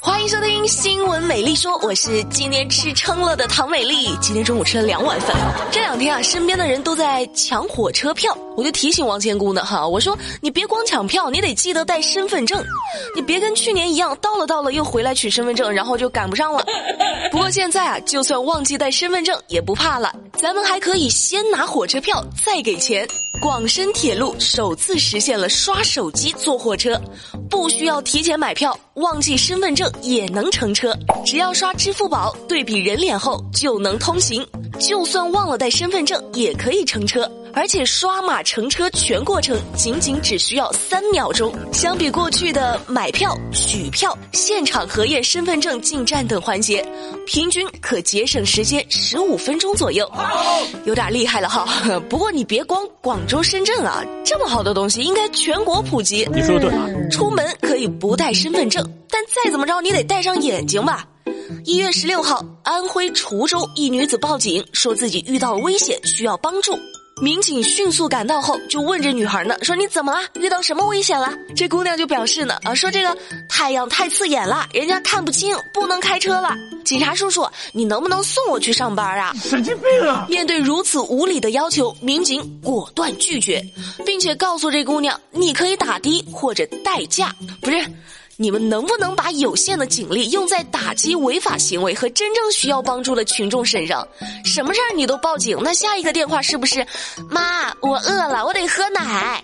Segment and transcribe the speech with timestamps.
[0.00, 4.16] 欢迎收听新闻美丽说，我是今天吃撑了的唐美丽。
[4.20, 5.36] 今天中午吃了两碗饭。
[5.70, 12.62] 这两天啊，身边的人都在抢火车票，我就提醒王千姑呢哈，我说你别光抢票，你得记得带身份证，
[13.14, 16.64] 你别跟去年一样到了到了又回来取身份证，然后就赶不上了。
[17.30, 23.06] 不过现在啊，就算忘记带身份证也不怕了，咱们还可以先拿火车票再给钱。
[23.44, 26.98] 广深铁路首次实现了刷手机坐火车，
[27.50, 30.96] 不需要提前买票，忘记身份证也能乘车。
[31.26, 34.42] 只要刷支付宝对比人脸后就能通行，
[34.86, 37.30] 就算忘了带身份证也可以乘车。
[37.56, 46.84] 而且刷码乘车全过程仅仅只需要三秒钟，相比过去的买票、取票、现场核验身份证进站等环节，
[47.26, 50.10] 平均可节省时间十五分钟左右，
[50.84, 51.64] 有点厉害了哈。
[52.08, 56.28] 不过你别光广州、深圳啊，这么好的东西应该全国普及。
[56.34, 61.06] 你说的对，出门可以不带身份证，但再怎么着你得戴上眼睛吧。
[61.64, 66.78] 一月十六号，安徽滁州一女子报警说自己遇到了危险，需要帮助。
[67.22, 70.18] 民警迅速赶到后，就问这女孩呢，说你怎么了？
[70.34, 71.32] 遇到什么危险了？
[71.54, 73.16] 这姑娘就表示呢，啊，说这个
[73.48, 76.52] 太阳太刺眼了，人家看不清，不能开车了。
[76.84, 79.32] 警察叔叔，你能不能送我去上班啊？
[79.40, 80.26] 神经病啊！
[80.28, 83.64] 面对如此无理的要求，民警果断拒绝，
[84.04, 87.86] 并且告诉这姑娘，你可以打的或者代驾，不是。
[88.36, 94.06] 你们能不能把有限的警力用在打击违法行为和真正需要帮助的群众身上？
[94.44, 96.84] 什么事儿你都报警，那下一个电话是不是？
[97.30, 99.42] 妈，我饿了，我得喝奶。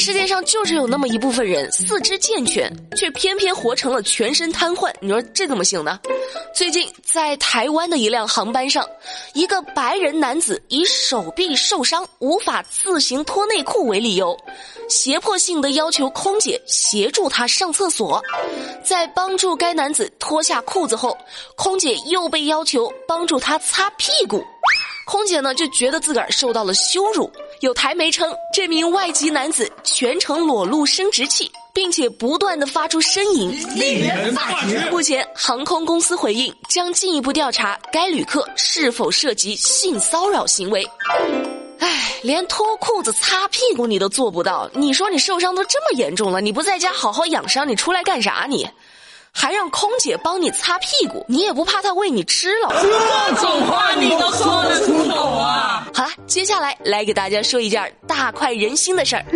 [0.00, 4.90] 世界上就是有那么一部分人四肢健全，却偏偏活成了全身瘫痪。
[4.98, 6.00] 你说这怎么行呢？
[6.54, 8.82] 最近在台湾的一辆航班上，
[9.34, 14.34] 一个白人男子以手臂受伤无法自行脱内裤为理由。
[14.88, 18.24] 胁迫性的要求空姐协助他上厕所，
[18.82, 21.16] 在帮助该男子脱下裤子后，
[21.56, 24.42] 空姐又被要求帮助他擦屁股，
[25.10, 27.28] 空姐呢就觉得自个儿受到了羞辱。
[27.62, 33.50] 有台媒称，这名外籍男子全程裸露生殖器，并且不断的发出呻吟。
[33.74, 34.78] 令人发指。
[34.88, 40.88] 目前，航空公司回应将进一步调查该旅客是否涉及性骚扰行为。
[41.80, 48.64] 唉，连脱裤子擦屁股你都做不到，你说你受伤都这么严重了，你不在家好好养伤，你出来干啥你？
[49.32, 52.68] 还让空姐帮你擦屁股，你也不怕她喂你吃了？
[52.70, 55.86] 这种话你都说得出口啊？
[55.94, 59.26] 好了，接下来来给大家说一件大快人心的事儿。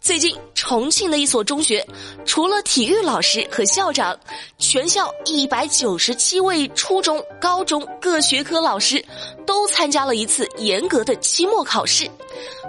[0.00, 1.86] 最近，重庆的一所中学，
[2.24, 4.18] 除了体育老师和校长，
[4.56, 9.04] 全校一百九十七位初中、高中各学科老师
[9.44, 12.10] 都参加了一次严格的期末考试。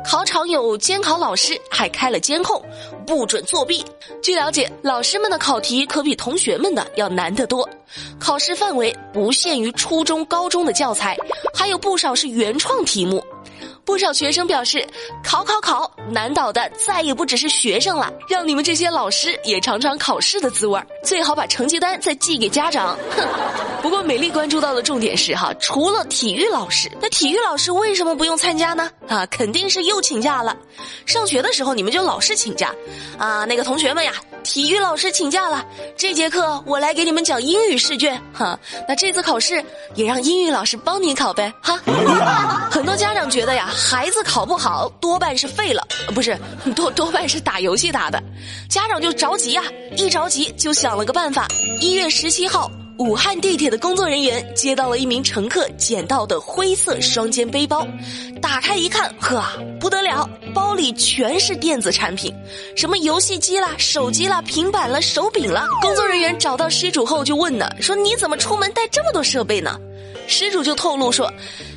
[0.03, 2.61] 考场有监考老师，还开了监控，
[3.07, 3.81] 不准作弊。
[4.21, 7.67] 据了解，老师们的考题可比同学们的要难得多。
[8.19, 11.17] 考试范围不限于初中、高中的教材，
[11.53, 13.23] 还有不少是原创题目。
[13.89, 14.87] 不少学生表示，
[15.23, 22.95] 考考考，难倒的再也不只是学生了，让你们这些老师也尝尝考试的滋味儿最好把成绩单再寄给家长。
[23.17, 23.27] 哼！
[23.81, 28.91] 不过美丽关注到的重点是哈，除了体育老师，那体育老师为什么不用参加呢？
[29.07, 30.55] 啊，肯定是又请假了。
[31.07, 32.71] 上学的时候你们就老是请假，
[33.17, 34.13] 啊，那个同学们呀。
[34.43, 35.65] 体育老师请假了，
[35.97, 38.59] 这节课我来给你们讲英语试卷哈。
[38.87, 39.63] 那这次考试
[39.95, 41.77] 也让英语老师帮你考呗哈。
[42.71, 46.37] 很多家长觉得呀，孩子考不好多半是废了，不是
[46.75, 48.21] 多多半是打游戏打的，
[48.69, 49.63] 家长就着急呀，
[49.95, 51.47] 一着急就想了个办法。
[51.79, 52.69] 一月十七号。
[52.99, 57.87] 武汉地铁的工作人员接到了一名乘客捡到的灰色双肩背包，
[58.41, 59.41] 打开一看，呵，
[59.79, 62.35] 不得了，包里全是电子产品，
[62.75, 65.65] 什么游戏机啦、手机啦、平板啦、手柄啦。
[65.81, 69.79] 工作人员找到失主后就问呢，说你怎么出门带这么多设备呢？
[70.27, 71.31] 失主就透露说，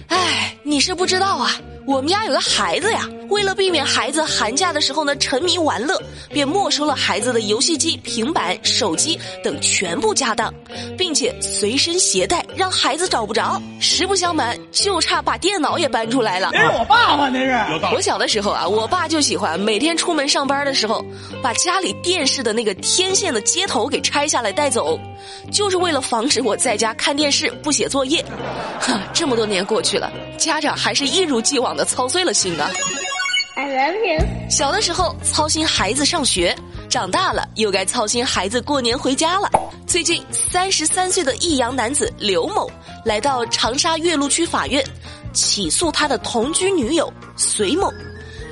[0.09, 1.57] 哎，你是不知道啊。
[1.85, 6.01] 我们家有个孩子呀，为了避免孩子寒假的时候呢沉迷玩乐，
[6.31, 10.53] 便没收了孩子的游戏机、平板、手机等全部家当，
[10.97, 13.61] 并且随身携带，让孩子找不着。
[13.81, 16.51] 实不相瞒，就差把电脑也搬出来了。
[16.53, 17.95] 那是我爸爸，那是。
[17.95, 21.05] 我小的时候啊，我爸就喜欢每天出门上班的时候，
[21.43, 24.99] 把家里电视的那个天线的接头给拆下来带走，
[25.51, 28.25] 就是为了防止我在家看电视不写作业。
[28.79, 31.72] 哈，这么多年过去了，家长还是一如既往。
[31.77, 32.71] 的操碎了心啊
[33.55, 34.51] ！I love you。
[34.51, 36.57] 小的时候操心孩子上学，
[36.89, 39.49] 长大了又该操心孩子过年回家了。
[39.87, 42.71] 最近，三十三岁的益阳男子刘某
[43.05, 44.83] 来到长沙岳麓区法院，
[45.33, 47.93] 起诉他的同居女友隋某。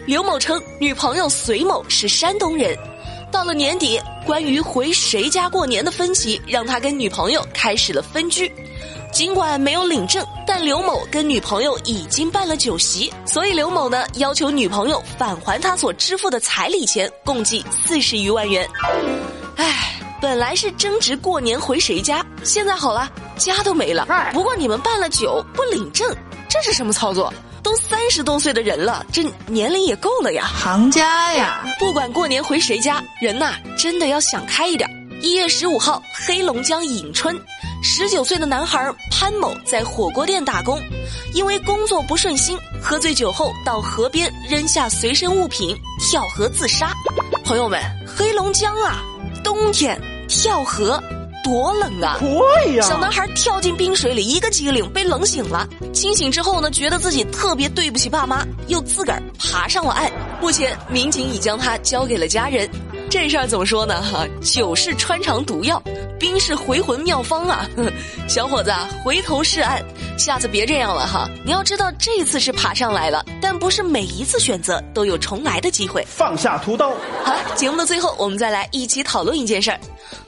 [0.06, 2.76] 刘某称，女朋友隋某是山东人，
[3.30, 8.52] 到了年底，关于回谁家过年的分歧，让他跟女朋友开始了分居。
[9.12, 18.68] 尽管没有领证，但刘某跟女朋友已经办了酒席，所以刘某呢要求女朋友返还他所支付的彩礼钱，共计四十余万元。
[19.56, 24.06] 唉，本来是争执过年回谁家，现在好了，家都没了。
[24.32, 26.08] 不过你们办了酒不领证，
[26.48, 27.32] 这是什么操作？
[27.62, 30.44] 都三十多岁的人了，这年龄也够了呀。
[30.46, 34.88] 行家呀，不管过年回谁家，人呐真的要想开一点。
[35.22, 37.38] 一月十五号，黑龙江颍春。
[37.82, 40.80] 十九岁的男孩潘某在火锅店打工，
[41.34, 46.92] 因为工作不顺心，喝醉酒后到河边扔下随身物品，跳河自杀。
[47.44, 49.02] 朋友们，黑龙江啊，
[49.44, 51.02] 冬天跳河
[51.42, 52.16] 多冷啊！
[52.18, 52.26] 可
[52.68, 52.88] 以啊。
[52.88, 55.68] 小男孩跳进冰水里，一个机灵被冷醒了。
[55.92, 60.10] 清醒之后呢，觉得自己特别对不起爸妈，又自个儿爬上了岸。
[60.40, 62.68] 目前民警已将他交给了家人。
[63.10, 64.00] 这事儿怎么说呢？
[64.00, 65.82] 哈，酒是穿肠毒药，
[66.16, 67.66] 冰是回魂妙方啊！
[68.28, 68.72] 小伙子，
[69.04, 69.82] 回头是岸，
[70.16, 71.28] 下次别这样了哈！
[71.44, 76.06] 你要知道，这次是爬上来了，但不是每一次选择都有重来的机会。
[76.08, 76.90] 放下屠刀。
[77.24, 79.80] 好了，节目的最后，我们再来一起讨论一件事儿。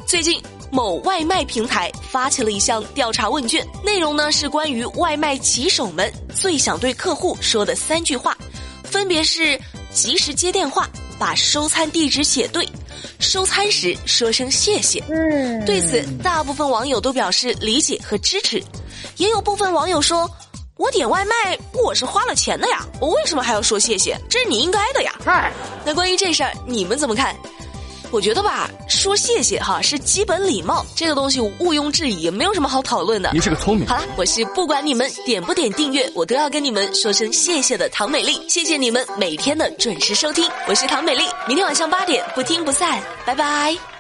[0.05, 8.35] 最近，某外卖平台发起了一项调查问卷，内容呢是关于外卖骑手们最想对客户说的三句话，
[8.83, 9.61] 分别是
[9.93, 10.89] 及时接电话。
[11.19, 12.69] 把收餐地址写对，
[13.21, 15.01] 收餐时说声谢谢。
[15.09, 18.61] 嗯，对此，大部分网友都表示理解和支持，
[19.19, 20.29] 也有部分网友说
[20.79, 24.19] ：“我点外卖，我是花了钱的呀，我为什么还要说谢谢？
[24.29, 25.53] 这是你应该的呀。”嗨，
[25.85, 27.37] 那关于这事儿，你们怎么看？
[28.13, 33.31] 我觉得吧，说谢谢哈是基本礼貌，这个东西毋庸置疑，没有什么好讨论的。
[33.33, 33.87] 你是个聪明。
[33.87, 43.92] 好啦，我是不管你们点不点订阅，我都要跟你们说声谢谢的唐美丽，谢谢你们每天的准时收听，我是唐美丽，明天晚上八点不听不散，拜拜。